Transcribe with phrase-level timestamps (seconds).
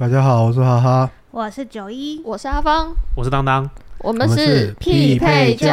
[0.00, 3.68] 大家好，我是哈哈，我是九一，我是阿芳，我是当当，
[3.98, 5.68] 我们是匹配叫。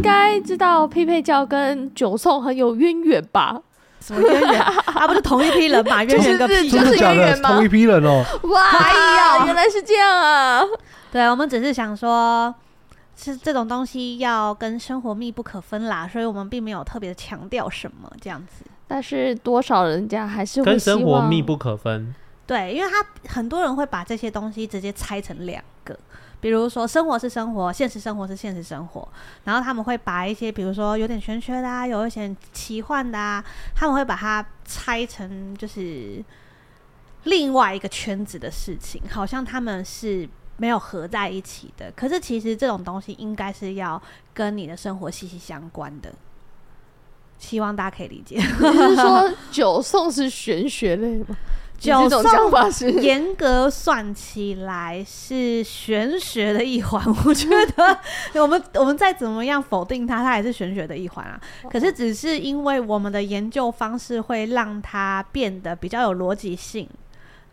[0.00, 3.60] 应该知道匹配教跟九送很有渊源吧？
[4.00, 4.58] 什么渊源？
[4.62, 6.02] 啊，不是同一批人嘛？
[6.04, 6.70] 渊源个屁！
[6.70, 7.36] 真的假的？
[7.42, 8.24] 同一批人哦！
[8.44, 10.62] 哇， 哎呀，原来是这样啊！
[11.12, 12.54] 对，我们只是想说，
[13.14, 18.64] 是这种东西要跟生活密不可分啦，所以我们并没有特别强调什么这样子。
[18.88, 22.14] 但是多少人家还是会跟生活密不可分。
[22.46, 25.94] 对，因为他很多人会把这些东西直接拆成两个。
[26.40, 29.06] 比如说，生活是生活，现实生活是现实生活。
[29.44, 36.24] 然后他们会把一些，比如说有点玄学的啊，有一些奇幻的啊，他们会把它拆成就是
[37.24, 41.92] 另外一个圈子的事情，好像他们是没有合在一起的。
[41.94, 44.00] 可是其实这种东西应该是要
[44.32, 46.10] 跟你的生活息息相关的。
[47.38, 48.36] 希望大家可以理解。
[48.36, 51.36] 你是说九送是玄学类吗？
[51.80, 52.22] 九送
[53.00, 57.98] 严格算起来是玄学的一环， 我觉得
[58.42, 61.40] 我们我们再怎么样否定它，它也是玄学的一环啊。
[61.70, 66.86] 可是只是因为我们的研究方式会让它变得比较有逻辑性，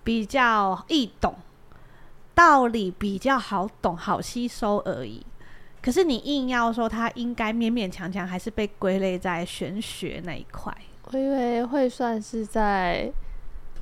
[0.04, 1.34] 比较易懂，
[2.36, 5.26] 道理比较好懂、好吸收而已。
[5.82, 10.76] 可是你硬要说它应该勉勉强强还是被归类在玄学那一块，
[11.14, 13.10] 我以为会算是在。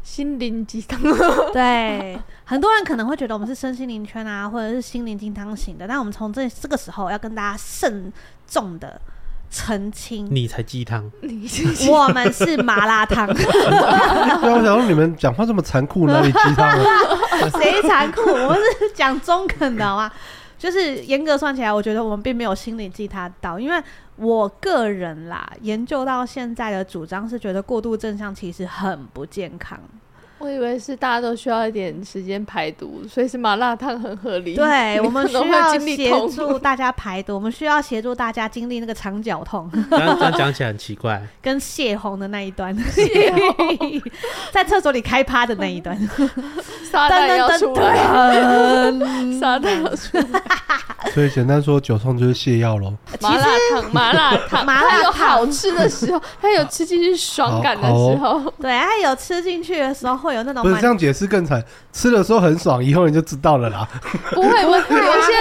[0.05, 1.01] 心灵鸡汤，
[1.51, 5.87] 对，很多人可能会觉得我们是身心灵圈啊，或者是心灵鸡汤型的。
[5.87, 8.13] 但我们从这这个时候要跟大家慎
[8.47, 9.01] 重的
[9.49, 11.11] 澄清，你才鸡汤，
[11.89, 13.25] 我们是麻辣烫。
[13.33, 16.77] 对，我想说你们讲话这么残酷，哪里鸡汤？
[17.59, 18.29] 谁残酷？
[18.29, 20.11] 我们是讲中肯的好吗？
[20.57, 23.83] 就是严格算起来，我觉得我们并没有心灵鸡汤到，因为
[24.17, 29.79] 我个人啦，研究到现在的主张是觉得过度正向其实很不健康。
[30.37, 34.53] 我以为是大家都需要一点时间排毒，所以是麻辣烫很合理。
[34.55, 39.71] 对， 我们需要协助大家排毒，我们需要协助大家经历那个肠绞痛。
[39.89, 42.75] 这样这样讲起来很奇怪， 跟泄洪的那一段，
[44.51, 45.97] 在厕所里开趴的那一段，
[46.91, 47.95] 撒旦要出来，
[49.39, 50.41] 撒旦要出来。
[51.13, 52.91] 所以简单说，酒痛就是泻药喽。
[53.21, 60.63] 麻辣烫，麻辣烫，麻辣有好吃的时候，它有吃进去爽感的时候，对，它有吃进去的时候会有那种。
[60.63, 61.63] 不是这样解释更惨，
[61.93, 63.87] 吃的时候很爽，以后你就知道了啦。
[64.31, 65.33] 不会，不会， 有些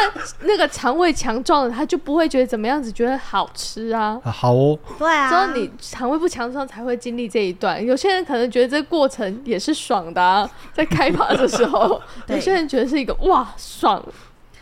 [0.43, 4.21] 那个肠胃强壮的，他就不会觉得怎么样子，觉得好吃啊。
[4.25, 5.29] 好哦，对啊。
[5.29, 7.85] 所以你肠胃不强壮才会经历这一段。
[7.85, 14.03] 有些人可能觉得这个过程也是爽的啊， 在开趴的时候，有些人觉得是一个哇爽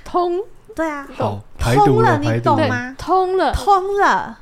[0.04, 0.40] 通。
[0.74, 2.94] 对啊，好，通了，你懂吗？
[2.96, 4.38] 通了，通了。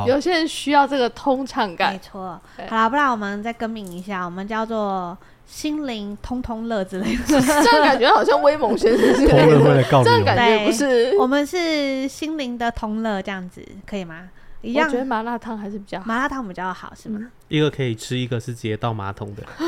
[0.00, 1.92] 好，有些人需要这个通畅感。
[1.92, 2.40] 没错。
[2.68, 5.16] 好了，不然我们再更名一下，我们叫做
[5.46, 7.22] 心灵通通乐之类的。
[7.40, 9.82] 这样感觉好像威猛先生之类的。
[10.04, 11.16] 这样感觉不是。
[11.18, 14.28] 我们是心灵的通乐，这样子可以吗？
[14.62, 14.86] 一样。
[14.86, 17.18] 我觉得麻辣烫还是比较好，麻辣烫比较好，是吗？
[17.20, 19.42] 嗯一个可以吃，一个是直接倒马桶的，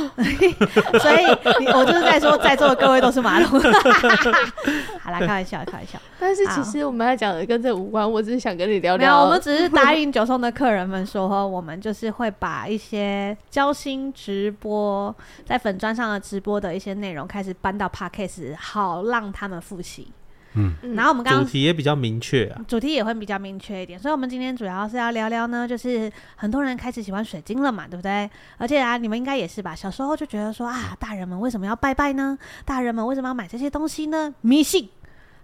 [1.00, 1.26] 所以
[1.74, 3.58] 我就是在说，在座的各位都是马桶。
[5.02, 5.98] 好啦，开玩笑，开玩笑。
[6.20, 8.98] 但是其实我们要讲的跟这无关，我只是想跟你聊聊。
[8.98, 15.12] 没有，我们只是答应九送的客人们说，我们就是会把一些交心直播
[15.44, 20.06] 在粉砖上的直播的一些内容开始搬到 Podcast，好让他们复习。
[20.54, 28.28] 嗯，然后我们刚刚主题也比较明确啊，主题也会比较明确一点，所以我们今天主要是要聊聊呢，就是很多人开始喜欢水晶了嘛，对不对？
[28.58, 32.36] 而且啊，你们应该也是吧，小时候就觉得说啊，大人们为什么要拜拜呢？
[32.64, 34.34] 大人们为什么要买这些东西呢？
[34.42, 34.88] 迷信。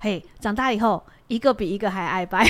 [0.00, 2.46] 嘿，长大以后一个比一个还爱拜，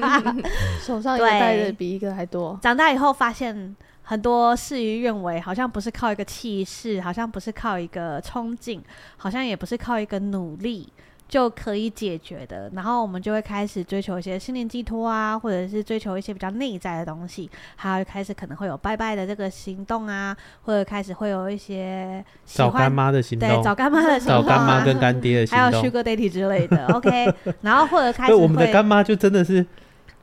[0.80, 2.58] 手上戴的比一个还多。
[2.62, 8.82] 长大以后发现很多事与愿违，好像不是靠一个气势，好像不是靠一个冲劲，
[9.18, 10.90] 好像也不是靠一个努力。
[11.28, 29.66] 就可以解决的，然后我们就会开始追求一些心灵寄托啊，或者是追求一些比较内在的东西，还有开始可能会有拜拜的这个行动啊，或者开始会有一些找干妈的行动，对，找干妈的行动、啊，找干妈跟干爹的行动， 还有 Sugar Daddy 之类的，OK， 然后或者开始，我们的干妈就真的是。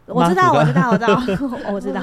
[0.06, 1.22] 我知道，我知道，我知道，
[1.72, 2.02] 我知道，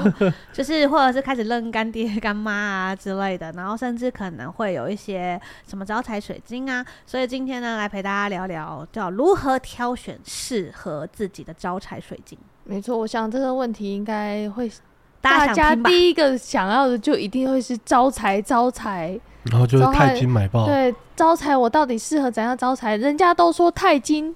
[0.51, 12.37] 就是或者是开始认干爹干妈啊之类的，然后甚至可能会有一些什么招财水晶啊，所以今天呢，来陪大家聊聊叫如何挑选适合自己的招财水晶。
[12.63, 14.71] 没错，我想这个问题应该会
[15.19, 19.19] 大家，第一个想要的就一定会是招财，招财，
[19.51, 20.65] 然后就是钛金买爆。
[20.65, 22.95] 对，招财我到底适合怎样招财？
[22.95, 24.35] 人家都说钛金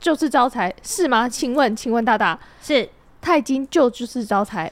[0.00, 1.28] 就是招财，是吗？
[1.28, 2.88] 请问，请问大大是？
[3.22, 4.70] 钛金就就是招财，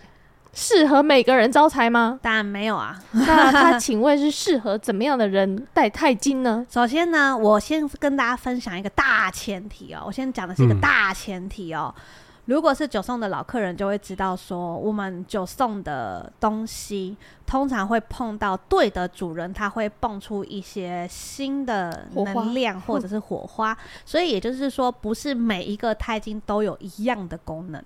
[0.52, 2.18] 适合每个人招财吗？
[2.20, 3.00] 当然没有啊。
[3.12, 6.66] 那他请问是适合怎么样的人戴钛金呢？
[6.68, 10.02] 首先呢，我先跟大家分享一个大前提哦。
[10.04, 11.94] 我先讲的是一个大前提哦。
[11.96, 12.02] 嗯、
[12.46, 23.76] 如果是九送的老客人就会知道说，我们九送的东西通常会碰到对的主人，他会蹦出一些新的能量或者是火花。
[24.04, 27.80] 所以也就是说，不是每一个钛金都有一样的功能。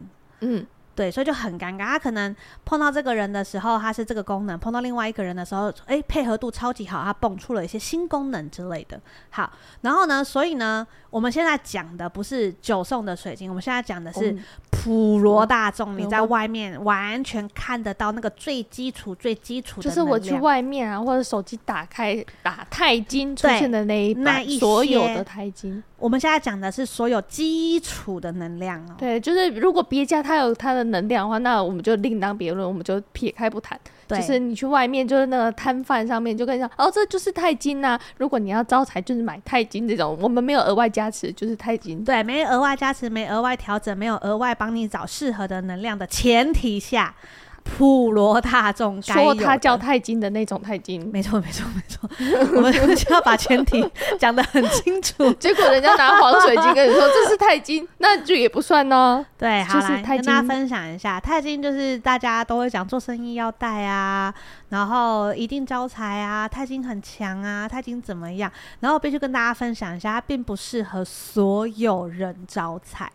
[0.45, 1.87] 嗯，对，所以就很尴尬。
[1.87, 9.01] 他可能碰到这个人的时候，他是这个功能；碰到另外一个人的时候，哎，配合度超级好，他蹦出了一些新功能之类的。
[9.31, 9.51] 好，
[9.81, 14.33] 然后呢，所以呢，我们现在讲的不是九送的水晶，我们现在讲的是。
[14.33, 14.43] 嗯
[14.85, 25.83] 普罗大众，你在外面完全看得到那个最基础、最基础的，就是我去外面啊，或者手机打开打钛金出现的那一那一所有的钛金。
[25.97, 28.95] 我们现在讲的是所有基础的能量哦。
[28.99, 33.81] 对，就是如果别家它有它的能量的话，那我们就另当别论，我们就撇开不谈。
[34.07, 37.99] 对，就是你去外面，就是那个摊贩上面就跟你讲，哦，这就是钛金呐。
[38.19, 42.05] 如果你要招财，就是买钛金这种，我们没有额外加持，就是钛金。
[42.05, 47.15] 对，没额外加持，没额外调整，没有额外帮你找适合的能量的前提下。
[47.65, 52.09] 普罗大众说他叫钛金的那种钛金，没错没错没错，
[52.55, 53.85] 我们就要把前提
[54.19, 55.33] 讲得很清楚。
[55.41, 59.25] 结果人家拿黄水晶跟你说这是钛金，那就也不算呢。
[59.37, 64.33] 对，好来跟大家分享一下，钛金就是大家都会讲做生意要带啊，
[64.69, 68.53] 然后一定招财啊，钛金很强啊，钛金怎么样？
[68.81, 73.11] 然后必须跟大家分享一下，它并不适合所有人招财。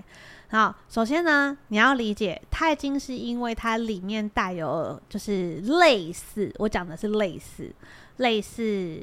[0.51, 7.72] 好，首先呢，你要理解钛金是因为它里面带有，就是类似我讲的是类似
[8.18, 9.00] 类似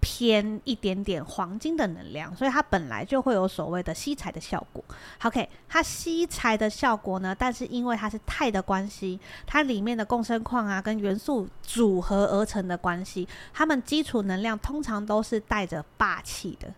[0.00, 4.84] 偏一点点黄金的能量，所以它本来就会有所谓的吸财的效果。
[5.22, 16.68] OK，它吸财的效果呢，但是因为它是钛的关系，它里面的共生矿啊跟元素组合而成的关系，它们基础能量通常都是带着霸气的。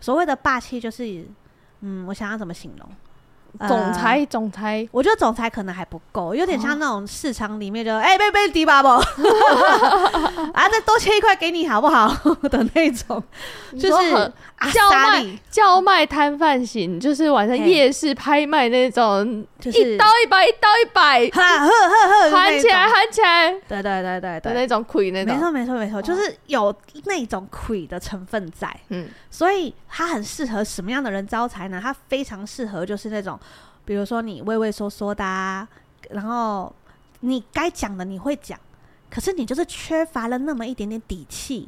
[0.00, 1.26] 所谓的霸气就是，
[1.80, 2.88] 嗯，我想要怎么形容？
[3.66, 8.88] 总裁，总裁，我觉得总裁可能还不够，有点像那种市场里面就哎，贝贝迪巴不，
[10.54, 12.08] 啊，再多切一块给你好不好？
[12.48, 13.22] 的那种，
[13.72, 14.32] 就是
[14.72, 26.74] 叫卖叫卖摊贩型，就是晚上夜市拍卖那种，就是一刀一百，一刀一百， 哈呵呵呵，喊起来喊起来，对对对对对，那种亏那种，没错没错没错，就是有
[27.04, 31.80] 那种亏的成分在，嗯，所以他很适合什么样的人招财呢？
[31.82, 33.38] 他非常适合就是那种。
[33.88, 35.66] 比如说你畏畏缩缩的啊，
[36.10, 36.70] 然后
[37.20, 38.60] 你该讲的你会讲，
[39.08, 41.66] 可是你就是缺乏了那么一点点底气。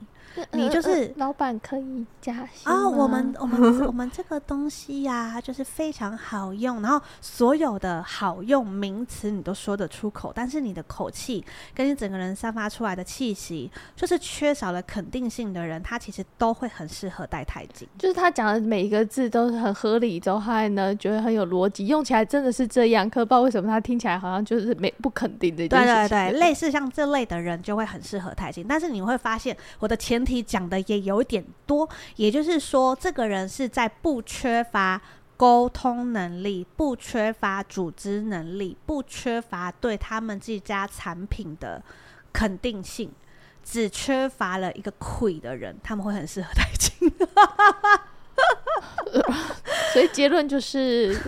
[0.52, 2.88] 你就是、呃呃、老板可以加薪啊！
[2.88, 11.44] 我们我们我们这个东西呀、啊，就是非常好用，然后所有的好用名词你都说得出口，但是你的口气
[11.75, 17.88] 跟你整个人散发出来的气息，就是缺少了肯定性的人，他其实都会很适合戴钛金。
[17.99, 23.10] 就是他讲的每一个字都是很合理，之后还呢觉得很有逻辑，用起来真的是这样。
[23.10, 25.66] 可不知道为什么他听起来好像就是没不肯定的。
[25.66, 30.19] 对对对，类似像这类的人就会很适合钛金，但是你会发现我的前。
[30.20, 35.00] 整体讲的也有点多，也就是说，这个人是在不缺乏
[35.34, 41.82] 沟通能力、不缺乏组织能力、不缺乏对他们这家产品的
[42.34, 43.10] 肯定性，
[43.64, 47.10] 只缺乏了一个亏的人，他们会很适合钛金。
[49.94, 51.18] 所以结论就是，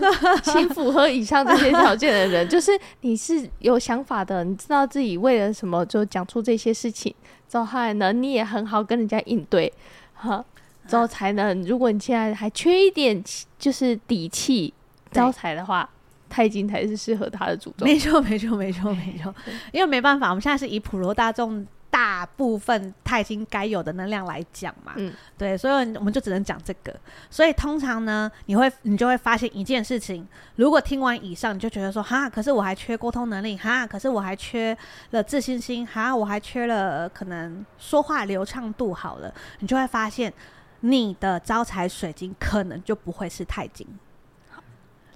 [0.44, 2.70] 请符合以上这些条件的人， 就是
[3.00, 7.14] 你是有想法的，你知道自己为了什么就讲出这些事情。
[7.52, 9.70] 之后呢，你也很好跟人家应对，
[10.14, 10.42] 哈，
[10.88, 11.62] 之后才能。
[11.64, 13.22] 如果你现在还缺一点，
[13.58, 14.72] 就是底气
[15.10, 15.86] 招财的话，
[16.30, 17.86] 太金才是适合他的主宗。
[17.86, 19.34] 没错，没错，没错，没错。
[19.70, 24.94] 因为没办法，我们现在是以普罗大众大部分钛金该有的能量来讲嘛。
[24.96, 26.98] 嗯，对，所以我们就只能讲这个。
[27.28, 34.74] 所以通常呢，你会你就会发现一件事情，如果听完以上，你就觉得说哈，可是我还缺沟通能力哈，可是我还缺
[35.10, 40.32] 了自信心哈，我还缺了可能说话流畅度好了，你就会发现
[40.80, 43.86] 你的招财水晶可能就不会是钛金。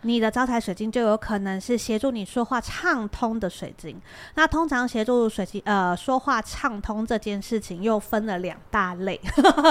[0.02, 4.00] 你的招财水晶就有可能是协助你说话畅通的水晶。
[4.34, 9.20] 那通常协助水晶呃说话畅通这件事情又分了两大类，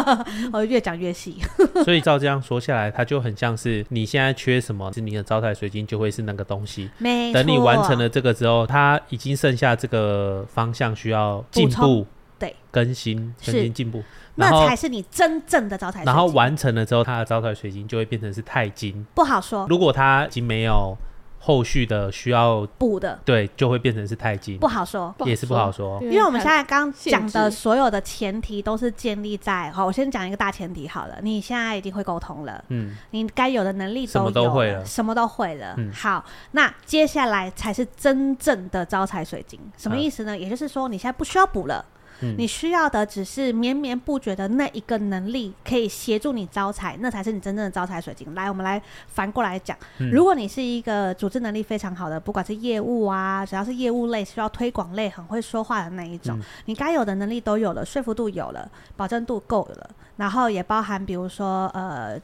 [0.51, 1.37] 我越讲越细。
[1.83, 6.89] 所以照这样说下来，它就很像是你现在缺什么，是你的招财水晶就会是那个东西。
[6.97, 7.41] 没错。
[7.41, 12.05] 等你完成了这个之后，它已经剩下这个方向需要进步，
[12.37, 14.03] 对，更新、更新、进步。
[14.35, 16.13] 那才是你真正的招财水晶。
[16.13, 19.05] 然后完成了之后，它的招财水晶就会变成是钛金。
[19.13, 19.65] 不好说。
[19.69, 20.95] 如果它已经没有
[21.39, 24.57] 后续的需要补的，对，就会变成是钛金。
[24.57, 26.01] 不好说，也是不好说。
[26.01, 31.19] 因为我们现在刚讲的所有的前提都是建立在，好，我先讲一个大前提好了。
[31.21, 35.75] 你现在已经会沟通了，嗯，你该有的能力都有，什么都会了，什么都会了。
[35.77, 39.59] 嗯，好，那接下来才是真正的招财水晶。
[39.77, 40.35] 什么意思呢？
[40.35, 41.85] 也就是说，你现在不需要补了。
[42.21, 48.33] 嗯、你需要的只是绵绵不绝的那一个能力，可以协助你招财，那才是你真正的招财水晶。
[48.35, 62.19] 来，我们来反过来讲，嗯、如果你是一个组织能力非常好的，不管是业务啊，只要是业务类需要推广类，很会说话的那一种，嗯、你该有的能力都有了，说服度有了，保证度够了，然后也包含比如说呃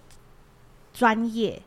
[0.93, 1.62] 专业，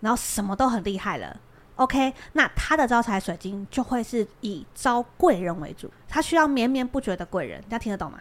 [0.00, 1.36] 然后什么都很厉害了。
[1.76, 8.18] OK，那他的招财水晶就会是以招贵人为主，他需要绵绵不绝的贵人，大家听得懂吗？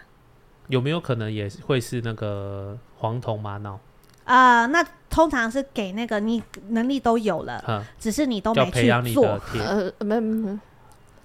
[0.69, 3.79] 有没有可能也会是那个黄铜玛瑙？
[4.23, 9.39] 啊、呃，那通常是给那个你能力都有了，嗯、只是你都没去做。
[9.59, 10.57] 呃，没没。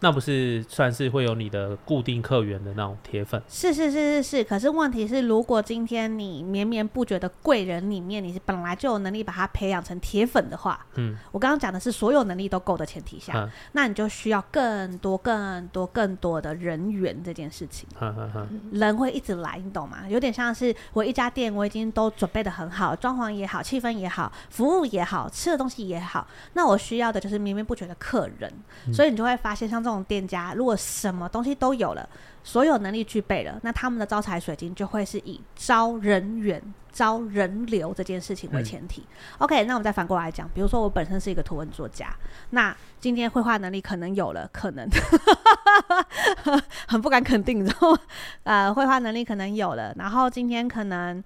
[0.01, 3.43] 那不是算是会有你的固定客源的那种铁粉？
[3.49, 4.45] 是是是是是。
[4.45, 17.89] 可是问题是，如果今天你绵绵不绝的贵人里面，你是本来就有能力把它培养成铁粉的话，嗯，我刚刚讲的是所有能力都够的前提下，嗯、那你就需要更多更多更多的人员这件事情。
[18.01, 20.09] 嗯嗯嗯，人会一直来，你懂吗？
[20.09, 28.53] 有点像是我一家店，我已经都准备的很好，装潢也好，气氛也好，服务也好，吃的东西也好，那我需要的就是绵绵不绝的客人。
[28.87, 32.09] 嗯、所以你就会发现，像这种店家，如果什么东西都有了，
[32.45, 39.03] 所有能力具备了，那他们的招财水晶就会是以招人员、招人流这件事情为前提。
[39.03, 42.15] 嗯、OK，那我们再反过来讲，比如说我本身是一个图文作家，
[42.51, 44.89] 那今天绘画能力可能有了，可能
[46.87, 47.97] 很不敢肯定，然后
[48.45, 51.23] 呃，绘画能力可能有了，然后今天可能。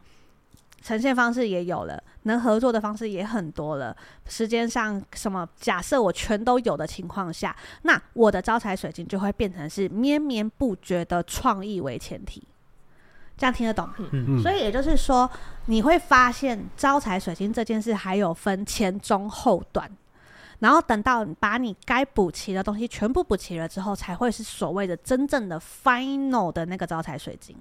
[0.83, 3.97] 呈现方式也有了，能合作的方式也很多了。
[4.29, 5.49] 时间上什么？
[5.57, 12.43] 假设我全都有的情况下，那我的招财水晶就会变成是绵绵不绝的创意为前提。
[13.37, 13.95] 这样听得懂吗？
[13.99, 14.43] 嗯嗯。
[14.43, 15.31] 所以也就是说，
[15.67, 19.91] 你会发现招财水晶这件事还有分前中后段，
[20.59, 27.57] 然后等到把你该补齐的东西全部补齐了之后，才会是所谓的真正的 final 的那个招财水晶。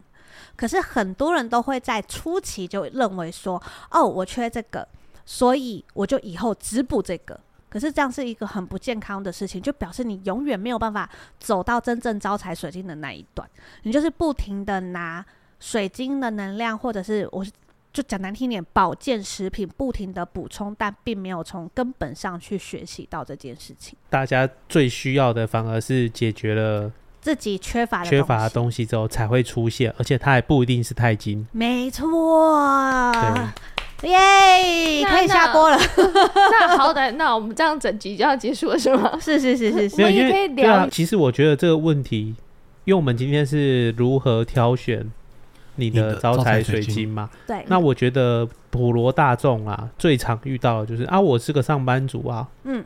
[0.55, 4.88] 可是很多人都会在初期就认为说，哦，我缺这个，
[5.25, 7.39] 所以我就以后只补这个。
[7.69, 11.09] 可是这样是一个很不健康的事情，就表示你永远没有办法
[11.39, 13.50] 走到真正招财水晶的那一段。
[13.83, 15.25] 你就是不停的拿
[15.59, 17.45] 水晶的能量，或者是我
[17.93, 23.97] 就讲难听点，保健食品不停的补充，但并没有从根本上去学习到这件事情。
[24.09, 26.91] 大家最需要的反而是解决了。
[27.21, 31.47] 自己缺乏的缺乏的东西之后才会出现，而且它还不一定是钛金。
[31.51, 33.13] 没错，
[34.01, 35.77] 耶，可以下播了。
[36.35, 39.15] 那好歹，那我们这样整集就要结束了，是吗？
[39.21, 39.95] 是是是是是。
[39.97, 40.73] 我们也可以聊。
[40.73, 42.33] 啊，其实我觉得这个问题，
[42.85, 45.07] 因为我们今天是如何挑选
[45.75, 47.29] 你的招财水晶嘛？
[47.45, 47.63] 对。
[47.67, 52.83] 那我觉得普罗大众啊，最常遇到的就是啊，我是个上班族啊，嗯，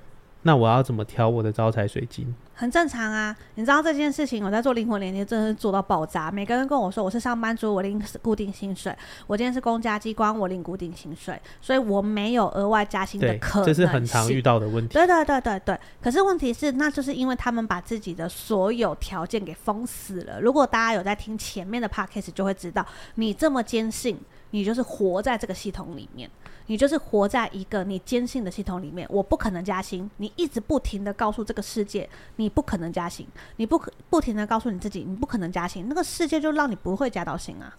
[0.48, 2.32] 那我要怎么挑我的招财水晶？
[2.54, 6.32] 很正常啊，你知道这件事情，我在做灵魂连接，真的是做到爆炸。
[6.32, 8.94] 每个人跟我说，我是上班族，我领固定薪水；
[9.25, 13.66] 我今天是公家机关，我领固定薪水，所以我没有额外加薪的可能。
[13.66, 14.94] 这是很常遇到的问题。
[14.94, 15.80] 对对对对对。
[16.00, 20.40] 可是问题是，那就是因为他们把自己的所有条件给封死了。
[20.40, 22.86] 如果大家有在听前面的 podcast，就会知道，
[23.16, 24.18] 你这么坚信，
[24.56, 26.30] 你就是活在这个系统里面。
[26.68, 30.10] 你就是活在一个你坚信的系统里面，我不可能加薪。
[30.18, 33.28] 你一直不停的告诉这个世界，你不可能加薪。
[33.58, 35.86] 你不可不停的告诉你自己，你不可能加薪。
[35.88, 37.78] 那个世界就让你不会加到薪啊，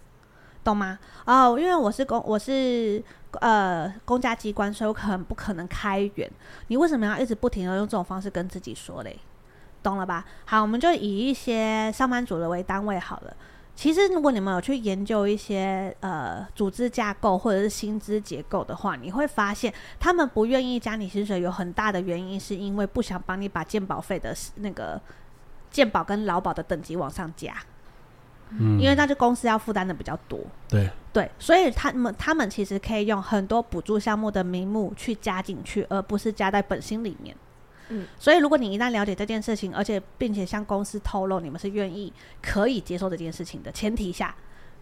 [0.62, 1.00] 懂吗？
[1.25, 3.02] 哦，因为我是公，我是
[3.40, 6.30] 呃公家机关，所以我可能不可能开源。
[6.68, 9.18] 你为什么要一直不停的用这种方式跟自己说嘞？
[9.83, 10.25] 懂了吧？
[10.45, 13.37] 好，我们就以一些上班族的为单位好了。
[13.76, 24.99] 其实，如果你们有去研究一些呃组织架构或者是薪资结构的话，你会发现他们不愿意加你薪水有很大的原因，是因为不想帮你把健保费的那个
[25.71, 27.54] 健保跟劳保的等级往上加。
[28.49, 30.40] 嗯，因为那就公司要负担的比较多。
[30.68, 37.37] 对对，所以他们他们其实可以用很多补助项目的名目去加进去，而不是加在本薪里面。
[37.88, 42.12] 嗯，所以如果你一旦了解这件事情，而且并且向公司透露你们是愿意
[42.43, 44.35] 可以接受这件事情的前提下，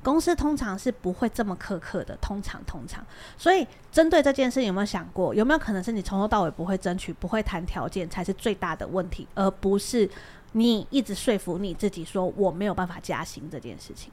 [0.02, 2.16] 公司通常是不会这么苛刻的。
[2.20, 3.04] 通常，通常，
[3.36, 10.08] 所以针对这件事，有没有想过，有没有可能是你从头到尾不会争取、不会谈条件，才是最大的问题，而不是
[10.52, 14.12] 你一直说服你自己说我没有办法加薪这件事情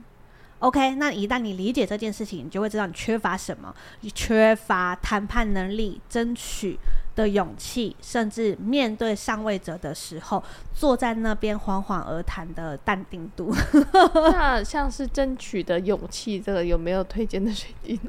[0.60, 6.78] ？OK，那一旦你理解这件事情，你就会知道你缺乏什么，你缺乏谈判能力，争取。
[7.22, 13.54] 的勇气，甚至面对上位者的时候，坐在那边缓缓而谈的淡定度。
[14.32, 18.00] 那像是争取的勇气，这个有没有推荐的水晶？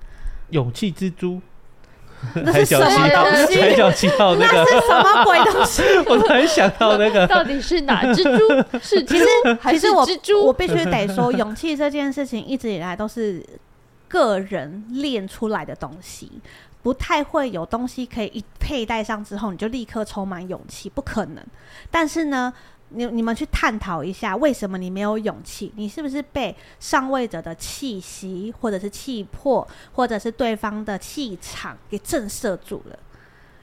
[0.50, 1.40] 勇气之珠，
[2.34, 3.24] 海角七号，
[3.60, 5.82] 海角七号那个那是什么鬼东西？
[6.08, 8.78] 我突然想到那个，到底是哪只猪？
[8.80, 9.26] 是 其实
[9.70, 10.06] 其实我
[10.44, 13.44] 我必须得说，勇气这件事情一直以来都是
[14.08, 16.30] 个人练出来的东西。
[16.82, 21.44] 不太会有东西可以一佩戴上之后，你就立刻充满勇气，不可能。
[21.90, 22.52] 但是呢，
[22.88, 25.72] 你你们去探讨一下，为什么你没有勇气？
[25.76, 32.98] 你是不是被上位者的气息，或者是气魄，或者是对方的气场给震慑住了？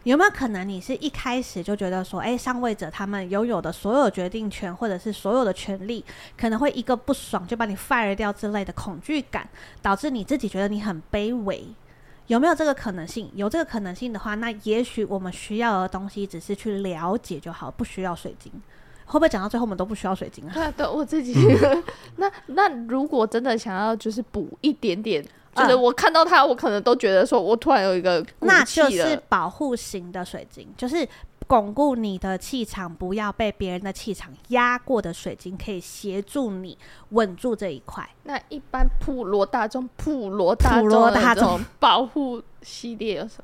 [0.04, 6.04] 有没有可能你是一开始就觉得说，诶，上位者他们拥有的所有决定权，或者是所有的权利，
[6.38, 9.48] 可能会一个不爽就把你 fire 掉之类的恐惧感，
[9.82, 11.68] 导致你自己觉得你很卑微？
[12.30, 13.30] 有没有这个可能性？
[13.34, 18.52] 有这个可能性的话，那也许我们需要的东西只是去了解就好，不需要水晶。
[19.06, 20.52] 会不会讲到最后我们都不需要水晶啊？
[20.54, 21.34] 对 对，我自己。
[22.18, 25.24] 那那如果真的想要就是补一点点，
[25.56, 31.08] 嗯、就是我看到它，我可能都觉得说我突然有一个，那就是保护型的水晶，就是。
[31.50, 36.78] 巩固你的气场，不要被别人的气场压过的水晶，可以协助你
[37.10, 38.08] 稳住这一块。
[38.26, 43.44] 那一般普罗大众、普罗大众保护系列有什么？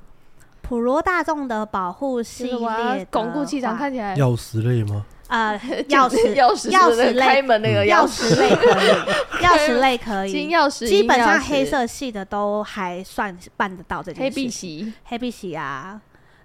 [0.62, 5.04] 普罗大众的保护系列，巩固气场看起来钥匙类吗？
[5.28, 8.90] 呃，钥匙、钥匙、钥匙类开门那个钥匙类可以，
[9.44, 14.22] 钥匙类可以，金钥匙基本上黑色系的都还算办得到这件事。
[14.22, 16.00] 黑碧玺，黑碧玺啊。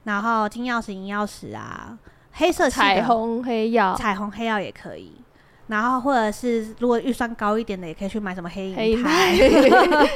[0.04, 1.98] 然后金钥匙、银钥匙啊，
[2.32, 5.12] 黑色彩虹黑曜，彩虹黑曜也可以。
[5.66, 10.08] 然后或者是如果预算高一点的，也可以去买什么黑银钛。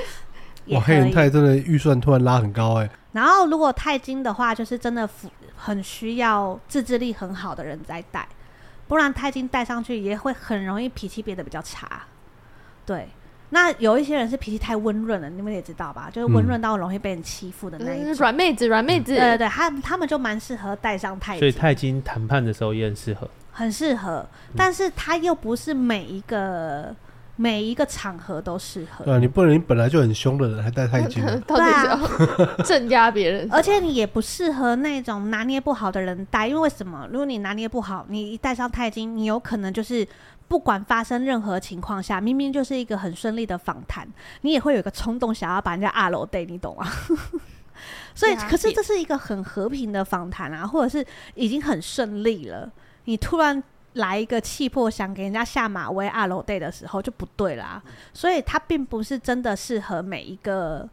[0.75, 2.90] 哇，黑银钛真的预算突然拉很高哎。
[3.12, 5.09] 然后如果钛金的话，就是真的
[5.57, 8.27] 很需要自制力很好的人在戴，
[8.88, 12.03] 不然钛金戴上去也会很容易脾气变得比较差。
[12.87, 13.09] 对。
[13.50, 16.11] 那有一些人是脾气太温润了，你们也知道吧？
[16.12, 19.14] 就是温润到容易被人欺负的那一种软、嗯、妹子，软妹子。
[19.14, 21.38] 对对对，他他们就蛮适合带上钛金。
[21.38, 24.26] 所以太金谈判的时候也很适合，很适合。
[24.57, 26.96] 但是他又不是每一个、嗯、
[27.37, 29.04] 每一个场合都适合。
[29.04, 33.48] 对啊，你不能你本来就很凶的人还戴太金， 到底是要 镇压别人？
[33.52, 37.07] 而且你也不适合那种拿捏不好的人戴，因为为什么？
[37.12, 40.04] 如果你拿捏不好，你一戴上太金，你有可能就是。
[40.46, 44.07] 不管发生任何情况下，明明就是一个很顺利的访谈，
[44.42, 46.87] 你也会有一个冲动想要把人家二楼对，你懂吗？
[48.14, 51.04] 所以，可是这是一个很和平的访谈啊，或者是
[51.35, 52.70] 已经很顺利了，
[53.07, 53.61] 你突然
[53.94, 57.83] 来一个气魄想给人家下马威二楼对的时候就不对啦。
[58.12, 60.88] 所以，它并不是真的适合每一个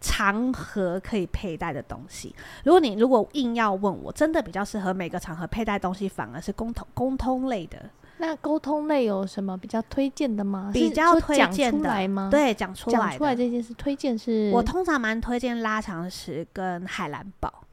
[0.00, 2.34] 场合可以佩戴的东西。
[2.64, 7.90] 如果你如果硬要问我，真的比较适合每个场合佩戴东西，反而是沟通沟通类的。
[8.20, 10.70] 那沟通类有什么比较推荐的吗？
[10.74, 12.28] 比较推荐的吗？
[12.30, 17.64] 对，讲出来，讲出来这件事推荐是，我通常蛮推荐拉长石跟海蓝宝，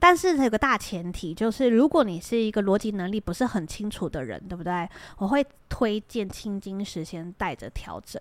[0.00, 4.88] 但是有个大前提，就是如果你是一个逻辑能力不是很清楚的人，对不对？
[5.18, 8.20] 我会推荐青金石先带着调整，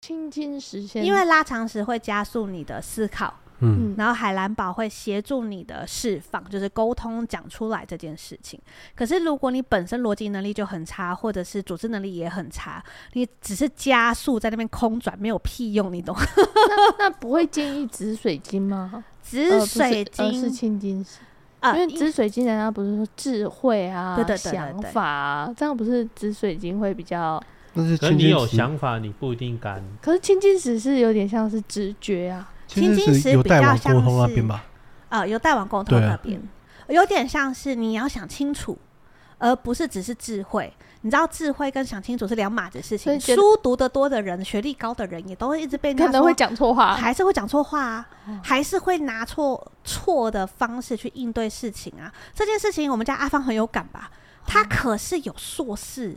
[0.00, 3.32] 青金石先，因为拉长石会加速你的思考。
[3.60, 8.58] 嗯，然后海蓝宝会协助你的释放，就是沟通讲出来这件事情。
[8.94, 16.16] 可是如果你本身逻辑能力就很差，或者是组织能力也很差，你只是加速在那边空转，没有屁用，你懂？
[16.18, 19.04] 那 那不会建议紫水晶吗？
[19.22, 21.18] 紫水晶、呃、是，是青金石
[21.60, 27.40] 啊，因为紫水晶人家不是说智慧啊、对对对对对想法啊，这样不是紫水晶会比较？
[27.74, 29.84] 但是，可是你有想法，你不一定敢。
[30.00, 32.50] 可是青金石是有点像是直觉啊。
[32.70, 34.64] 青金石比较像是沟通那边吧，
[35.08, 36.40] 呃，有带往沟通那边，
[36.88, 38.78] 有点像是你要想清楚，
[39.38, 40.72] 而不是只是智慧。
[41.02, 43.18] 你知道智慧跟想清楚是两码子事情。
[43.18, 48.08] 书读得多的人，学历高的人，也都会一直被可能会讲错话，还是会讲错话啊，
[48.44, 52.12] 还是会拿错错的方式去应对事情啊。
[52.34, 54.10] 这件事情，我们家阿芳很有感吧？
[54.46, 56.14] 他可是有硕士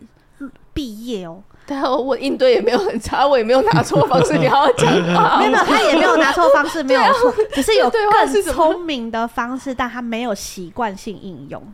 [0.73, 1.41] 毕业哦。
[1.65, 4.38] 对啊，我应对也没有很差，我也没有拿错方式。
[4.38, 11.73] 你好好讲话， 没有，他也没有拿错方式，没有错， 只是有更聪明的方式，但他没有习惯性应用。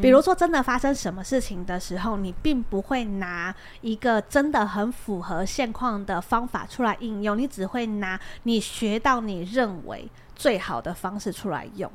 [0.00, 11.90] 比如说，真的发生什么事情的时候，你并不会拿一个真的很符合现况的方法出来应用，你只会拿你学到你认为最好的方式出来用。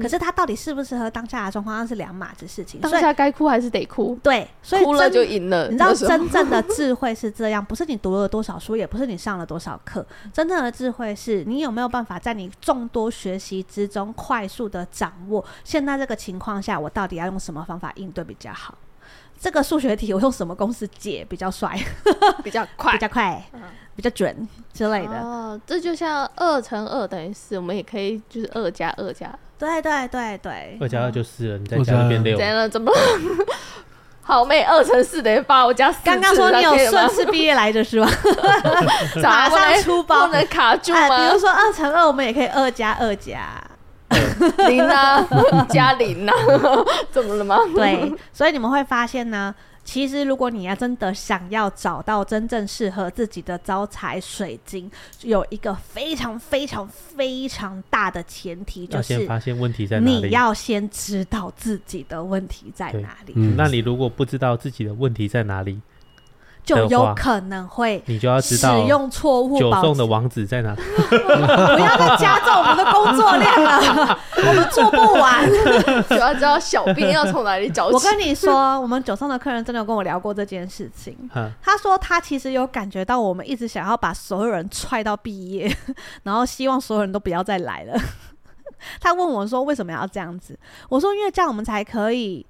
[0.00, 2.80] 可是他到底适不适合当下的状况，那是两码子事情。
[2.80, 4.18] 当下该哭还是得哭？
[4.22, 5.68] 对，所以哭了就赢了。
[5.68, 10.04] 你知道真正的智慧是这样，不是你读了多少书，也不是你上了多少课。
[10.32, 18.74] 真正的智慧是你有没有办法在你众多学习之中，快速的掌握现在这个情况下，我到底要用什么方法应对比较好？
[19.40, 21.78] 这个数学题我用什么公式解比较帅？
[22.42, 23.44] 比较快，比较快，
[23.94, 25.20] 比较准之类的。
[25.20, 29.30] 哦，这就像二乘二等于四，我们也可以就是二加二加。
[29.58, 32.36] 对对对对，二加二就四了，你再加一变六。
[32.36, 32.68] 怎样了？
[32.68, 32.98] 怎么了？
[34.26, 35.98] 好妹，二乘四等于八，我加四。
[36.02, 38.08] 刚刚说你有顺势毕业来着是吧？
[39.22, 41.18] 马上出包，能卡住吗？
[41.18, 43.62] 比如说二乘二，我们也可以二加二加
[44.68, 45.26] 零啊，
[45.70, 46.32] 加零啊，
[47.10, 47.58] 怎么了吗？
[47.74, 49.54] 对，所以你们会发现呢。
[49.86, 60.22] 其实，如果你要真的想要找到真正适合自己的招财水晶，有一个非常非常非常大的前提，就是要先发现问题在哪里。
[60.22, 63.34] 你要先知道自己的问题在哪里。
[63.36, 65.78] 嗯，那你如果不知道自己的问题在哪里？
[66.64, 69.58] 就有可能会，你就要知道使用错误。
[69.58, 70.74] 九送的网址在哪？
[70.74, 75.46] 不要再加重我们的工作量了，我们做不完。
[76.08, 77.94] 主要知道小编要从哪里找起。
[77.94, 81.14] 我跟你说，我们九送的客人真的有跟我聊过这件事情。
[81.60, 85.70] 他说他其实有感觉到我们一直想要把所有人踹到毕业，
[86.22, 87.94] 然后希望所有人都不要再来了。
[89.00, 90.58] 他问我说为什么要这样子？
[90.88, 92.46] 我说因为这样我们才可以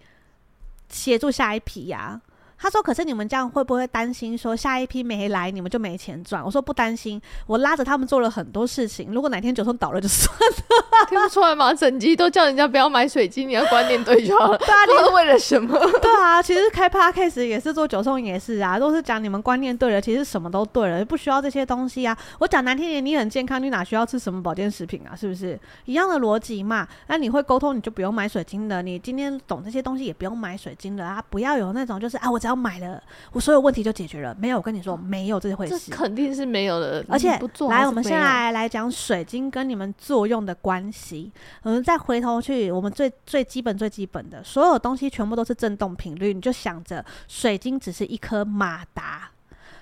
[0.88, 2.20] 协助下一批呀、啊。
[2.56, 9.12] 他说：“可是你们这样会不会担心说下一批没来，你们就没钱赚？”我说：“不担心，我拉着他们做了很多事情。
[9.12, 11.74] 如果哪天九送倒了就算了，听不出来吗？
[11.74, 14.58] 整集都叫人家不要买水晶，你要观念对就好了。
[14.58, 15.78] 对啊，你是为了什么？
[16.00, 22.16] 对啊，其实开 Podcast 也是做九送也是啊，都是讲你们观念对了，其实什么都对了，不需要这些东西啊。
[22.38, 25.14] 我讲难听点，你很健康，你哪需要吃什么保健食品啊？
[25.14, 26.86] 是不是一样的逻辑嘛？
[27.08, 28.80] 那你会沟通，你就不用买水晶了。
[28.80, 31.22] 你今天懂这些东西，也不用买水晶了啊！
[31.28, 33.02] 不要有那种就是啊，我只要买了，
[33.32, 34.36] 我所有问题就解决了。
[34.38, 35.78] 没有，我跟你说，没有这回事。
[35.78, 37.02] 这肯定是没有的。
[37.08, 37.30] 而且，
[37.70, 41.32] 来，我们现在来讲水晶跟你们作用的关系。
[41.62, 46.34] 我们再回头去，我们最最基本、最基本的所有东西，全部都是振动频率。
[46.34, 49.30] 你就想着，水晶只是一颗马达，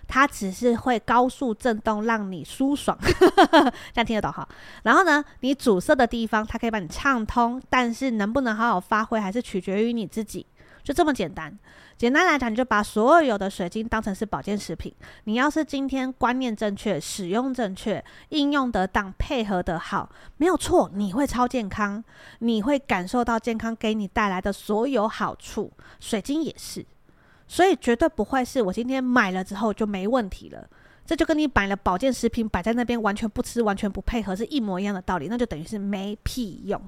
[0.07, 2.97] 它只是会高速震动，让你舒爽。
[3.93, 4.49] 这样听得懂哈？
[4.85, 10.47] 然后呢，你阻塞的地方，它可以帮你畅通，但是能不能好好发挥，还是取决于你自己。
[10.83, 11.57] 就这么简单。
[11.97, 14.93] 简单来讲，你就把所有的水晶当成是保健食品。
[15.25, 22.03] 你要是今天观念正确、使用正确、应用得当、配合得好，没有错，你会超健康，
[22.41, 25.73] 你会感受到健康给你带来的所有好处。
[26.01, 26.85] 水晶也是，
[27.47, 30.69] 所以绝对不会是我今天买了之后就没问题了。
[31.05, 36.81] 这就跟你买了保健食品摆在那边完全不吃、完全不配合是一模一样的道理，那就等于是没屁用。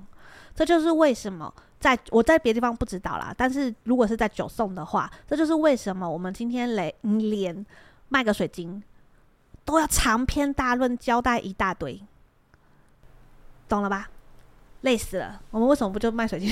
[0.55, 1.53] 这就是为什么
[1.85, 7.67] 在我在别的地方不知道啦，但是如果是在九送的话，这就是为什么我们今天连连
[8.09, 8.83] 卖个水晶
[9.67, 12.03] 都要长篇大论交代一大堆，
[13.69, 14.09] 懂了吧？
[14.81, 15.43] 累死了！
[15.51, 16.51] 我们为什么不就卖水晶？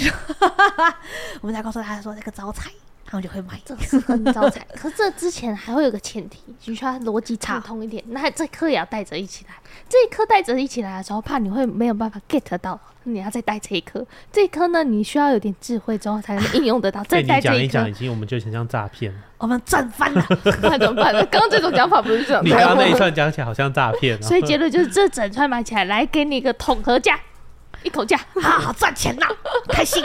[1.40, 2.70] 我们才告诉他说这个招财。
[3.12, 4.66] 然后就会买，这是很招财。
[4.75, 8.03] 可是这之前还会有个前提，就需要逻辑畅通一点。
[8.09, 9.55] 那这颗也要带着一起来。
[9.87, 14.03] 这一颗带着一起来的时候，怕你会没有办法 get 到，你要再带这一颗。
[14.33, 17.05] 这一颗呢，你需要有点智慧之后才能应用得到。
[17.07, 19.14] 再带这一颗，讲一讲，已经我们就很像诈骗。
[19.37, 20.27] 我们赚翻了，
[20.62, 21.22] 那怎么办呢？
[21.27, 22.42] 刚刚这种讲法不是这样。
[22.42, 24.20] 你刚刚那一串讲起来好像诈骗。
[24.22, 27.20] 所以结论就是，这整串买起来，来给你一个统合价，
[27.83, 29.27] 一口价， 好好赚钱呐，
[29.68, 30.03] 开心。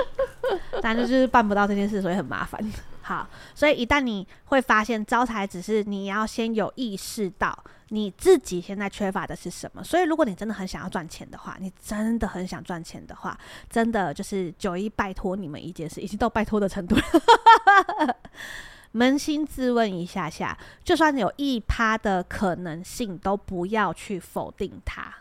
[0.81, 2.59] 但是就是办不到这件事，所以很麻烦。
[3.07, 9.81] 好，所以一旦你会发现招财，只是你要先有意识到你自己现在缺乏的是什么。
[9.81, 13.39] 所以，如果你真的很想要赚钱的话，你真的很想赚钱的话，
[13.69, 18.15] 真的就是九一拜托你们一件事，已经到拜托的程度了。
[18.91, 25.13] 扪心自问一下下，就算有一趴的可能性，都不要去否定它。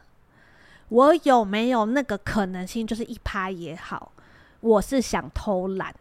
[0.89, 2.85] 我有没有那个可能性？
[2.85, 4.11] 就是一趴也好，
[4.59, 5.95] 我是想偷懒。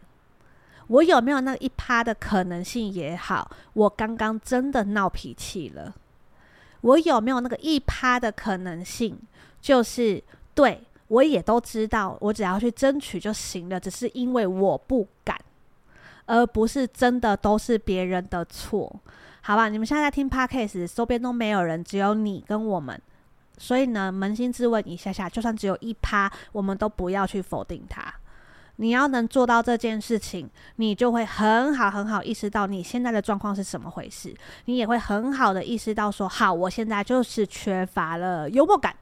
[0.88, 5.94] 我有没有那一趴的可能性也好，我刚刚真的闹脾气了。
[6.82, 9.18] 我有没有那个一趴的可能性，
[9.60, 10.22] 就是
[10.54, 15.36] 对我也都知道，我只要去争取就行了，只是因为我不敢，
[16.26, 18.94] 而不是真的都是别人的错，
[19.40, 19.68] 好吧？
[19.68, 23.00] 你们现在在听 Podcast，周边都没有人，只有你跟我们，
[23.58, 28.14] 所以呢，扪心自问一下下，就算只有一趴，我们都不要去否定它。
[28.76, 34.34] 你要能做到这件事情，你就会很好很好意识到你现在的状况是什么回事。
[34.66, 38.94] 你也会很好的意识到说，好，我现在就是缺乏了幽默感，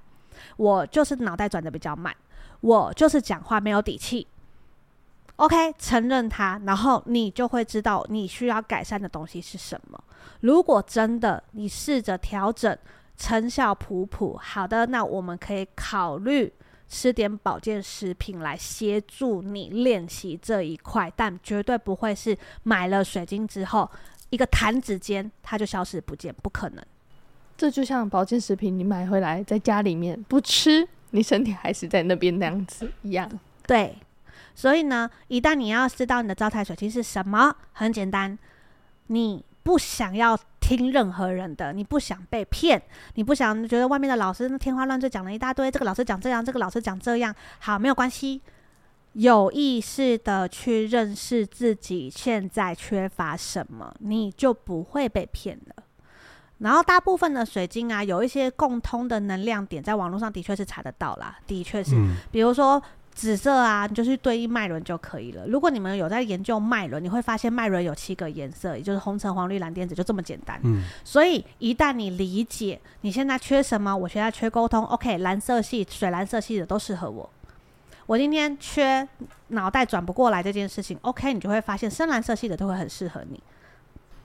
[0.56, 2.14] 我就是脑袋转得比较慢，
[2.60, 4.26] 我就是讲话没有底气。
[5.36, 9.98] OK，承认它，然后你就会知道你需要改善的东西是什么。
[10.42, 12.78] 如果真的你试着调整，
[13.16, 16.52] 成效普普，好的，那我们可以考虑。
[16.88, 23.90] 吃点保健食品来协助你练习这一块，但绝对不会是买了水晶之后
[24.30, 26.84] 一个弹指间它就消失不见，不可能。
[27.56, 33.30] 这就像保健食品，你买回来在家里面不吃，你身体还是在那边那样子一样。
[33.66, 33.96] 对，
[34.54, 38.38] 所以呢，一旦你要知道你的招财水晶是什么，很简单，
[39.08, 40.38] 你不想要。
[40.66, 42.82] 听任何人的，你不想被骗，
[43.16, 48.40] 你不想觉得外面的老师天花乱坠讲了一大堆，这个老师讲这样，这个老师讲这样，好，没有关系，
[49.12, 55.84] 有意识的去认识自己现在缺乏什么，你就不会被骗了。
[56.60, 62.82] 然后大部分的水晶啊，有一些共通的能量点，在网络上的确是查得到啦，的确是，嗯、比如说。
[63.14, 65.46] 紫色啊，你就去对应脉轮就可以了。
[65.46, 70.60] 如果你们有在研究脉轮，你会发现脉轮有七个颜色，也就是红橙黄绿蓝靛紫，就这么简单。
[70.64, 77.30] 嗯，所以一旦你理解你现在缺什么，我现在缺沟通，OK，蓝色系、水蓝色系的都适合我。
[78.06, 79.08] 我今天缺
[79.48, 83.42] 脑袋转不过来这件事情，OK，你就会发现深蓝色系的都会很适合你。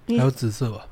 [0.07, 0.87] 你还有紫色吧？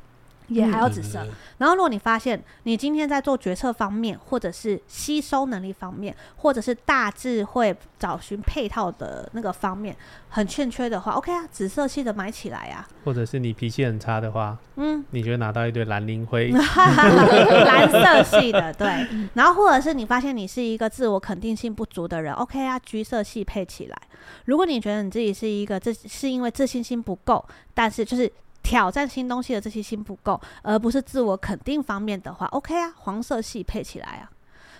[0.47, 1.25] 也还有紫色，
[1.57, 9.95] 然后如果你发现你今天在做决策方面，或者是吸收能力方面，或者是大智慧找寻配套的那个方面
[10.29, 12.87] 很欠缺的话，OK 啊，紫色系的买起来啊。
[13.03, 18.87] 或者是你脾气很差的话，嗯，你觉得拿到一堆蓝灵灰， 蓝色系的对。
[19.33, 23.97] 然后或者是你发现你是一个自我肯定性不足的人，OK 啊，橘色系配起来。
[24.45, 28.31] 如果你觉得你自己是一个自是因为自信心不够，但是就是。
[28.67, 34.29] 挑战新东西的这些心不够，而不是自我肯定方面的话，OK 啊，黄色系配起来啊。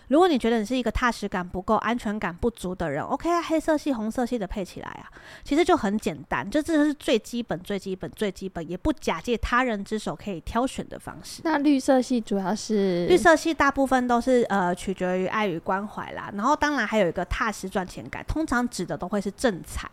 [0.10, 5.08] 如果你觉得你是一个踏实感不够、安全感不足的人，OK 啊，黑色系、红色系的配起来啊。
[5.42, 11.42] 其实就很简单，就这是最基本、最基本、最基本，也不假借他人之手可以挑选的方式。
[11.46, 13.06] 那绿色系主要是？
[13.08, 19.90] 绿色系大部分都是呃取决于爱与关怀啦，然后当然还有一个踏实赚钱感，通常指的都会是正财。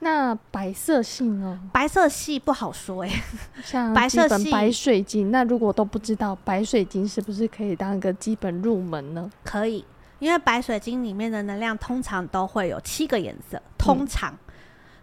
[0.00, 1.60] 那白色系呢？
[1.72, 3.22] 白色系不好说哎、欸，
[3.62, 5.30] 像白色系白水晶。
[5.30, 9.30] 那如果都不知道白水晶是不是可以当一个基本入门呢？
[9.44, 9.84] 可以，
[10.18, 14.32] 因为白水晶里面的能量通常都会有七个颜色，通常。
[14.32, 14.38] 嗯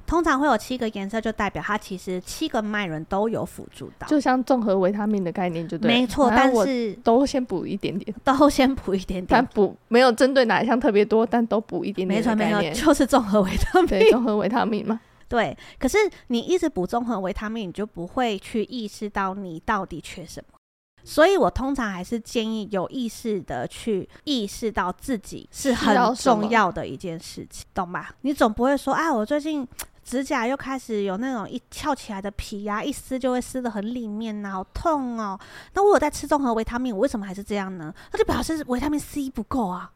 [0.08, 5.92] 通常会有七个颜色，就代表它其实七个脉轮都有辅助到，就像综合维他命的概念，就对。
[5.92, 12.20] 没错，但是都先补一点点，都先补一点点，但补没有针对哪一项特别多，但都补一点点。
[12.20, 15.00] 没错，没错，就是综合维他命，对，综合维他命嘛。
[15.28, 20.58] 对，可是你一直补综合维他命，你就不会去意识到你到底缺什么。
[21.04, 28.16] 所以我通常还是建议有意识的去意识到自己是很重要的一件事情，懂吧？
[28.22, 29.68] 你总不会说，啊，我最近。
[30.08, 35.38] 指甲又开始有那种一翘起来的皮呀、啊，一撕就会撕得很里面呐、啊，好痛哦。
[35.74, 37.94] 那我有在吃综合维他命，我为什么还是这样呢？
[38.14, 39.92] 那就表示维他命 C 不够啊，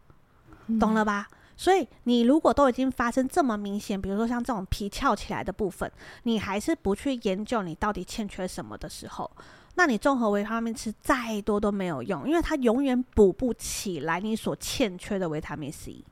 [0.81, 1.29] 懂了吧？
[1.31, 5.89] 嗯、所以你如果都已经发生这么明显，比如说像这种皮翘起来的部分，
[6.23, 9.31] 你还是不去研究你到底欠缺什么的时候，
[9.75, 16.03] 那你综合维他命吃再多都没有用，因为它永远补不起来你所欠缺的维他命 C。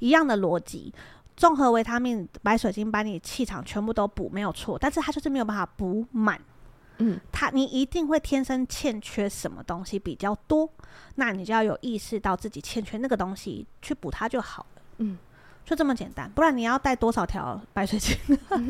[0.00, 0.92] 一样的逻辑。
[1.38, 6.38] 综合维他命白水晶把你气场全部都补没有错，但是它就是没有办法补满。
[6.98, 10.68] 嗯，它你一定会天生欠缺什么东西比较多，
[11.14, 14.82] 那你就要有意识到自己欠缺那个东西去补它就好了。
[14.98, 15.16] 嗯。
[15.68, 18.16] 就这么简单，不然你要带多少条白水晶？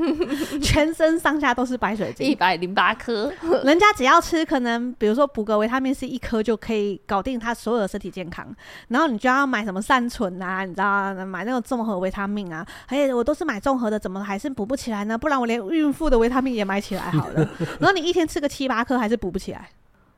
[0.60, 3.32] 全身上下都是白水晶，一百零八颗。
[3.62, 8.44] 人家只要吃，可能比如说补个维他命 C 一颗就可以搞定他所有的身体健康。
[8.88, 11.24] 然后你就要买什么善存啊，你知道吗？
[11.24, 12.66] 买那种综合维他命啊。
[12.88, 15.16] 还有我都是买综合的，怎么还是补不起来呢？
[15.16, 17.48] 不然我连孕妇的维他命也买起来好了。
[17.78, 19.70] 然后你一天吃个七八颗还是补不起来，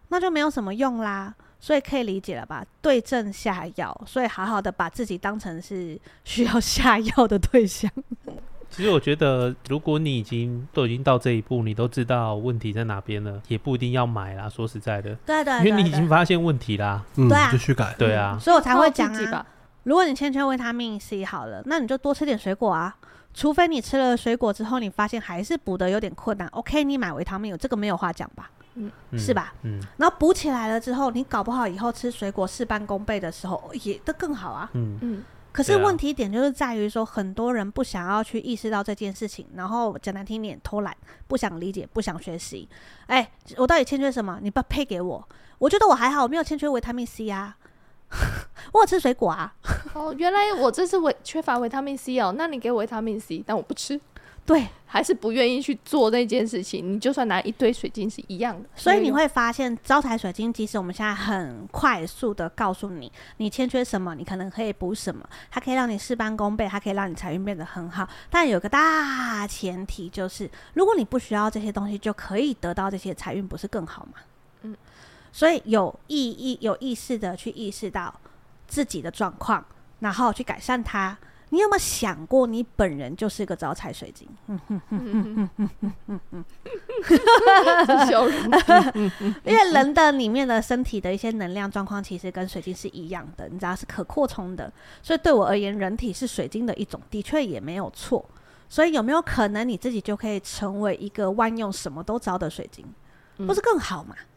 [0.08, 1.34] 那就没有什么用啦。
[1.60, 2.64] 所以可以理解了吧？
[2.80, 7.90] 对症下药，所以好好的把自己当成是需要下药的对象。
[8.70, 14.48] 其实我觉得，如果你已经都已经到这一步，你都知道问题在哪边了，也不一定要买啦。
[14.48, 17.04] 说实在的，对对，因为你已经发现问题啦。
[17.16, 17.92] 嗯，就去改。
[17.98, 19.30] 对啊，所以我才会讲啊。
[19.32, 19.46] 吧。
[19.82, 22.96] 如果你欠缺维他命 C 好了，那你就多吃点水果啊。
[23.34, 28.50] 除非你吃了水果之后，你发现还是补的有点困难，OK，你买维他命有，这个没有话讲吧？
[28.74, 29.54] 嗯，是吧？
[29.62, 29.80] 嗯。
[29.96, 34.70] 然后补起来了之后，你搞不好以后吃水果事半功倍的时候，也都更好啊。
[34.74, 35.24] 嗯嗯。
[35.52, 42.68] 可是问题点就是在于说，很多人不想要去意识到这件事情，然后讲难听点，偷懒，不想理解，不想学习。
[43.06, 44.38] 哎，我到底欠缺什么？
[44.42, 45.28] 你不配给我？
[45.58, 47.56] 我觉得我还好，我没有欠缺维他命 C 啊。
[48.72, 49.54] 我有吃水果啊！
[49.94, 52.34] 哦，原来我这是维缺乏维他命 C 哦。
[52.36, 54.00] 那你给我维他命 C，但我不吃。
[54.46, 56.92] 对，还是不愿意去做那件事情。
[56.92, 58.68] 你就算拿一堆水晶是一样的。
[58.74, 68.08] 所以你会发现，招财水晶即使我们现在很快速的告诉你，你欠缺什么，你可能可以补什么，它可以让你事半功倍，它可以让你财运变得很好。
[68.28, 74.14] 但有个大前提就是，如果你不需要这些东西，就可以得到这些财运，不是更好吗？
[74.62, 74.76] 嗯。
[75.30, 78.12] 所以有意义、有意识的去意识到
[78.66, 79.64] 自己的状况，
[80.00, 81.16] 然后去改善它。
[81.50, 84.28] 你有没有想过，你本人就是一个招财水晶？
[89.44, 94.72] 因为人的里面的身体的一些能量状况，其实跟水晶是一样的，你知道是可扩充的。
[95.02, 98.24] 所以对我而言，人体是水晶的一种，的确也没有错。
[98.68, 102.86] 所以有没有可能你自己就可以成为一个万用什么都招的水晶，
[103.38, 104.14] 不是更好吗？
[104.16, 104.29] 好。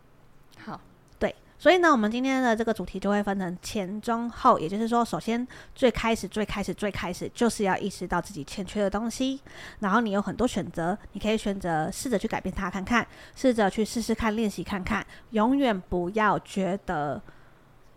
[1.63, 9.39] 所以呢，我们今天的这个主题就会分成前、中、后，也就是说，首先最开始、最开始、最开始，就是要意识到自己欠缺的东西，
[9.79, 17.21] 然后你有很多选择，你可以选择试着去改变它看看，试着去试试看练习看看，永远不要觉得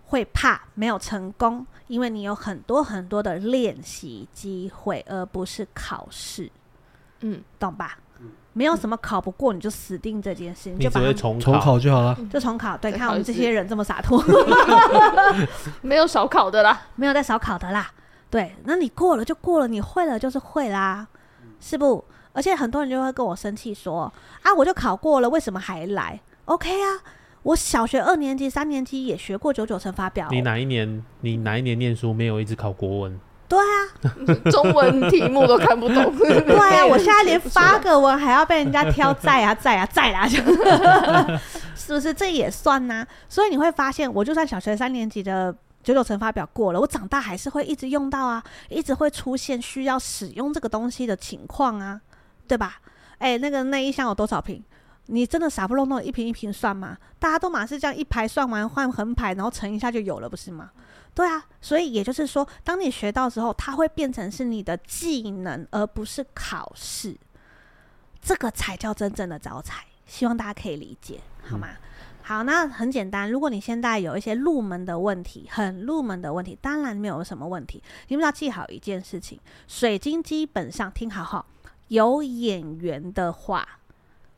[0.05, 6.48] 会怕没有成功，因为你有很多很多的练习机会，而不是考试，
[7.18, 7.98] 嗯，懂吧？
[8.57, 12.75] 没有什么考不过你就死定这件事，你就把它重重考就好了，就重考。
[12.75, 14.25] 对，看我们这些人这么洒脱，
[15.83, 17.90] 没有少考的啦， 没有再少考的啦。
[18.31, 21.07] 对，那你过了就过了，你会了就是会啦，
[21.61, 22.03] 是不？
[22.33, 24.11] 而且很多人就会跟我生气说
[24.42, 27.01] ：“啊，我就考过了，为什么还来？”OK 啊，
[27.42, 30.29] 我小学二年级、三年级也学过九九乘法表。
[30.31, 31.05] 你哪一年？
[31.21, 33.21] 你哪一年念书没有一直考国文？
[33.49, 33.86] 对啊，
[34.51, 36.15] 中文题目都看不懂。
[36.19, 40.43] 对啊， 我现在连发个文还要被人家挑在啊在啊在啊，是
[41.93, 42.13] 不是？
[42.15, 43.07] 这也算呐、啊。
[43.29, 52.01] 所以你会发现，我就算小学三年级的九九乘法表过了，我长大还是会一直用到啊，一直会出现需要使用这个东西的情况啊，
[52.49, 52.77] 对吧？
[53.19, 54.63] 哎，那个那一箱有多少瓶？
[55.09, 56.97] 你真的傻不隆咚一瓶一瓶算吗？
[57.21, 60.71] 大家都马是这样一排算完换横排，然后乘一下就有了，不是吗？
[61.16, 67.16] 对啊，所以也就是说，当你学到之后，它会变成是你的技能，而不是考试。
[68.20, 69.87] 这个才叫真正的招财。
[70.05, 71.68] 希望大家可以理解，好吗？
[71.70, 71.76] 嗯、
[72.20, 73.31] 好，那很简单。
[73.31, 77.83] 如果你现在有一些入门的问题，很入门的问题，当然没有什么问题。
[78.09, 81.46] 你们要记好一件事情：水晶基本上听好哈，
[81.88, 83.66] 有眼缘的话，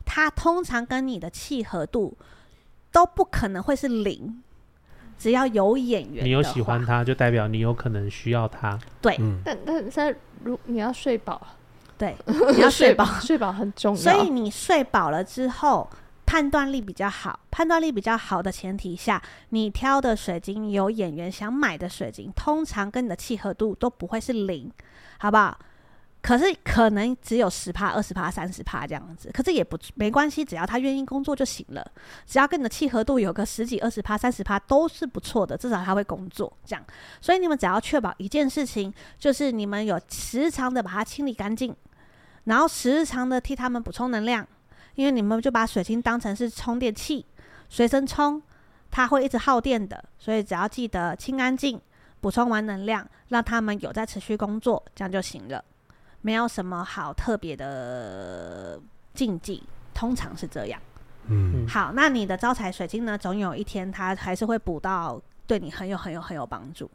[0.06, 2.16] 它通常跟你的契合度
[2.92, 4.44] 都不可能会是零。
[5.18, 8.78] 只要有眼缘，你有喜欢他，就代表你有可能需要他。
[9.02, 11.40] 对，嗯、但但是如 你要睡饱，
[11.98, 12.16] 对，
[12.54, 14.00] 你要睡饱，睡饱很重要。
[14.00, 15.90] 所以你睡饱了之后，
[16.24, 17.40] 判断力比较好。
[17.50, 24.70] 判断力比较好的前提下，你挑的水晶有眼缘，想买的水晶，通常跟你的契合度都不会是零，
[25.18, 25.58] 好不好？
[26.20, 31.92] 可是可能只有十趴、二十趴、三十趴这样子，可是也不没关系，只要他愿意工作就行了。
[32.26, 36.84] 只要跟你的契合度有个十几、二十趴、三十趴都是不错的，至少他会工作这样。
[37.20, 41.74] 所以你们只要确保一件事情，就是你们有时常的把它清理干净，
[42.44, 44.46] 然后时常的替他们补充能量，
[44.96, 47.24] 因为你们就把水晶当成是充电器，
[47.68, 48.42] 随身充，
[48.90, 50.04] 它会一直耗电的。
[50.18, 51.80] 所以只要记得清干净，
[52.20, 55.64] 补充完能量，让他们有在持续工作，这样就行了。
[56.20, 58.80] 没有什么好特别的
[59.14, 59.62] 禁忌，
[59.94, 60.80] 通常是这样。
[61.26, 63.16] 嗯，好，那你的招财水晶呢？
[63.18, 66.90] 总有一天它还是会补到，对你很有很有很有帮助。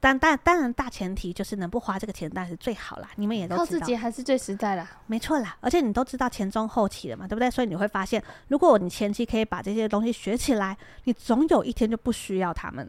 [0.00, 3.08] 但但当然，大前提就是能不花这个钱，当然是最好啦。
[3.16, 5.56] 你们也都知道，靠自己还是最实在啦，没错啦。
[5.60, 7.50] 而且你都知道前中后期了嘛，对不对？
[7.50, 12.86] 所以你会发现，如果你前期可以把这些东西学起来，你总有一天就不需要他们，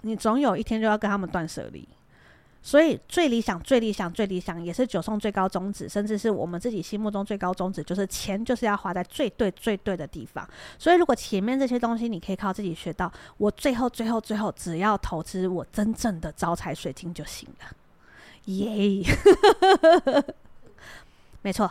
[0.00, 1.86] 你总有一天就要跟他们断舍离。
[2.66, 10.44] 所以最理想、最理想、最理想，也是九送最高宗旨，甚至是我们自己心目中最高宗旨，就是钱就是要花在最对、最对的地方。
[10.76, 17.76] 所以如果前面这些东西你可以靠自己学到，我最后、最后、最后，只要投资我真正的招财水晶就行了。
[18.46, 19.04] 耶，
[21.42, 21.70] 没错。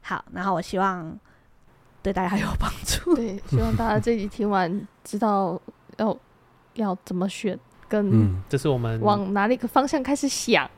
[0.00, 1.20] 好，然后我希望
[2.02, 3.14] 对大家有帮助。
[3.14, 5.60] 对，希望大家这集听完知道
[5.98, 6.16] 要
[6.76, 10.68] 要怎么选，跟嗯，这是我们往哪里个方向开始想。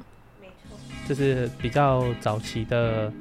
[0.41, 3.13] 没错，这是比较早期的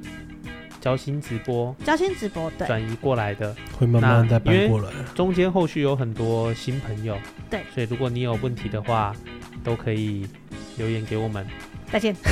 [0.80, 4.90] 交心直播，交心直播对转移过来的，会慢慢再搬过来。
[5.14, 7.16] 中间后续有很多新朋友，
[7.50, 9.14] 对，所以如果你有问题的话，
[9.64, 10.28] 都可以
[10.76, 11.46] 留言给我们。
[11.90, 12.14] 再见，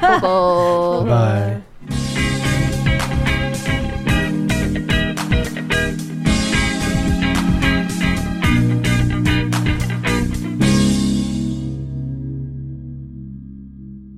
[0.00, 0.20] 拜拜。
[0.20, 2.29] 拜拜。